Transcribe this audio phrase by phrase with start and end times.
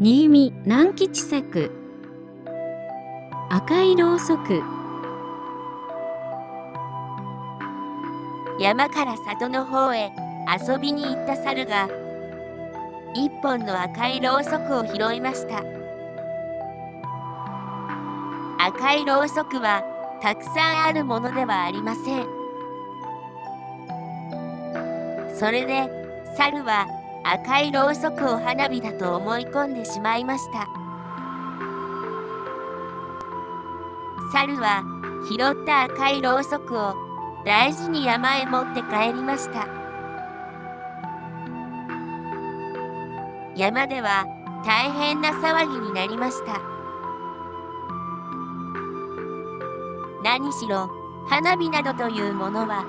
[0.00, 1.72] 新見南吉作
[3.50, 4.62] 赤いろうそく。
[8.60, 10.12] 山から里の方へ
[10.68, 11.88] 遊びに行った猿が
[13.12, 15.64] 一本の赤いろうそくを拾いました。
[18.64, 19.82] 赤いろうそくは
[20.22, 22.26] たくさんあるものではありません。
[25.36, 25.90] それで
[26.36, 26.86] 猿は
[27.30, 30.66] 赤いろうそくを花火だと思い込んでしまいました。
[34.32, 34.82] 猿は
[35.28, 36.94] 拾った赤いろうそくを
[37.44, 39.68] 大事に山へ持って帰りました。
[43.54, 44.24] 山では
[44.64, 46.62] 大変な騒ぎになりました。
[50.24, 50.88] 何しろ
[51.28, 52.86] 花火などというものは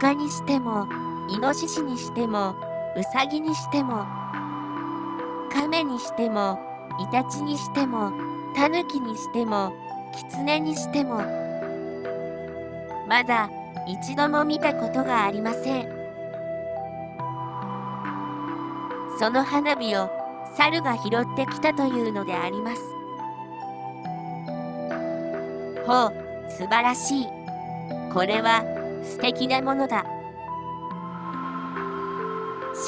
[0.00, 0.88] 鹿にしても
[1.28, 2.54] イノシシにしても
[2.96, 4.06] ウサギにしても
[5.52, 6.58] 亀にしても
[7.00, 8.12] イタチにしても
[8.54, 9.72] タヌキにしても
[10.16, 11.22] キツネにしても
[13.06, 13.50] まだ
[13.86, 15.88] 一度も見たことがありません。
[19.18, 20.10] その花火を
[20.54, 22.82] 猿が拾ってきたというのであります。
[25.86, 27.28] ほう素晴らしい。
[28.12, 28.62] これは
[29.02, 30.04] 素敵なものだ。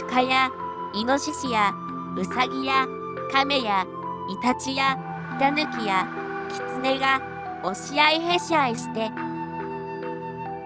[0.09, 0.51] 鹿や
[0.95, 1.75] イノシシや
[2.17, 2.87] ウサギや
[3.33, 3.85] カメや
[4.29, 4.97] イタチや
[5.39, 6.07] タヌキや
[6.49, 7.21] キツネが
[7.63, 9.11] 押し合いへし合いして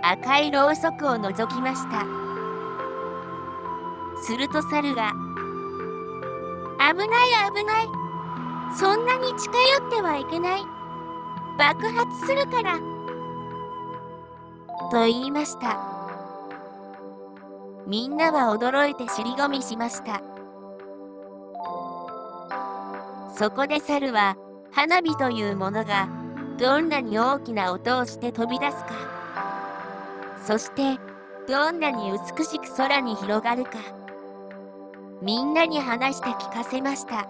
[0.03, 2.05] 赤いろうそくを覗きました。
[4.23, 5.13] すると猿が
[6.79, 7.09] 「危ない
[7.55, 7.89] 危ない。
[8.77, 10.67] そんなに近寄ってはいけない。
[11.59, 12.79] 爆発するから」
[14.91, 15.94] と言いました。
[17.87, 20.23] みんなは驚いて尻込みしました。
[23.37, 24.37] そこで猿は
[24.71, 26.09] 花火というものが
[26.59, 28.93] どんなに大きな音をして飛び出すか。
[30.47, 30.99] そして
[31.49, 33.73] どんなに美しく空に広がるか。
[35.21, 37.29] みんなに話して聞かせました。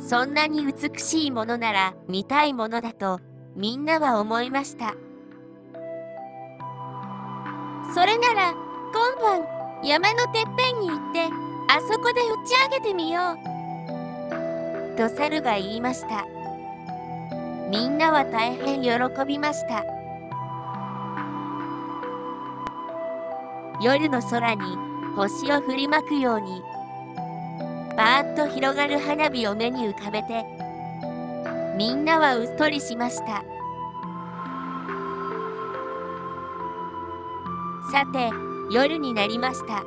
[0.00, 3.20] そんなに美しいものなら見たいものだと
[3.54, 4.94] みんなは思いました。
[7.94, 8.54] それなら
[8.92, 9.46] 今晩
[9.82, 11.24] 山のてっぺんに行って
[11.68, 14.96] あそこで打ち上げてみよう。
[14.96, 16.26] と猿が言いました。
[17.70, 18.90] みんなは大変喜
[19.26, 19.84] びました。
[23.80, 24.76] 夜の空に
[25.14, 26.62] 星を振りまくように
[27.96, 30.44] バーッと広がる花火を目に浮かべて
[31.76, 33.44] みんなはうっとりしました。
[37.90, 38.30] さて
[38.70, 39.82] 夜になりました。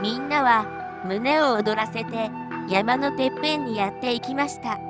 [0.00, 0.66] みんなは
[1.06, 2.30] 胸を躍らせて
[2.68, 4.80] 山のてっぺんにやっていきました。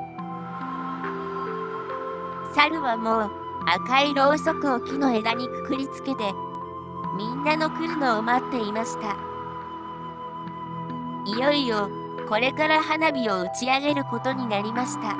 [2.55, 3.31] 猿はもう
[3.67, 6.33] 赤いろうそくを木の枝にくくりつけて
[7.17, 9.17] みんなの来るのを待っていました。
[11.27, 11.91] いよいよ
[12.29, 15.11] これから花火を打ち上げることになりました。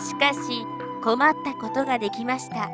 [0.00, 0.66] しかし
[1.02, 2.70] 困ったことができました。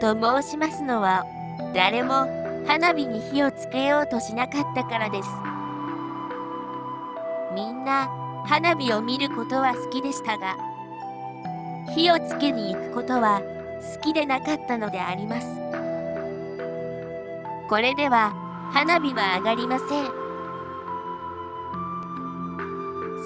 [0.00, 1.26] と申しますのは
[1.74, 2.26] 誰も
[2.66, 5.28] 花火に火をつけようとしなかったからです。
[7.54, 8.08] みんな
[8.46, 10.56] 花火を見ることは好きでしたが
[11.94, 13.42] 火をつけに行くことは
[13.96, 15.46] 好きでなかったのであります。
[17.68, 18.32] これでは
[18.72, 20.06] 花火は上がりません。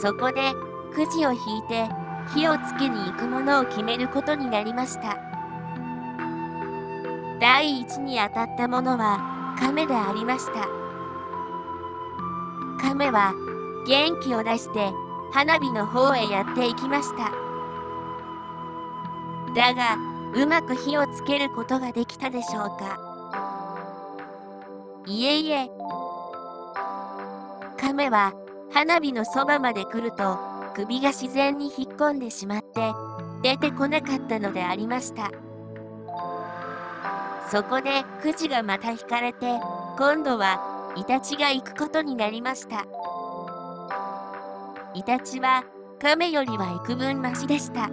[0.00, 0.52] そこで
[0.94, 1.88] くじを引いて
[2.32, 5.18] 火をつけに行くものを決めることになりました。
[7.40, 10.68] 第一に当たったものは亀でありました。
[12.80, 13.34] 亀は
[13.86, 14.92] 元気を出して
[15.32, 17.32] 花火の方へやっていきました。
[19.54, 19.96] だが
[20.34, 22.98] うまく火をつけることができたでしょうか。
[25.06, 25.70] いえいえ。
[27.78, 28.32] 亀は
[28.72, 32.92] 花火のそばまで来ると首が自然に引っ込んでしまって
[33.42, 35.30] 出てこなかったのでありました。
[37.50, 39.46] そこでくじがまた引かれて
[39.96, 42.86] 今度はイタチが行くことになりました。
[44.94, 45.64] イタチは
[46.00, 47.90] 亀よりは幾分マシでした。